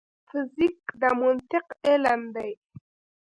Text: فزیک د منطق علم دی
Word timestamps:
فزیک 0.29 0.79
د 1.01 1.03
منطق 1.19 1.67
علم 1.89 2.21
دی 2.35 2.51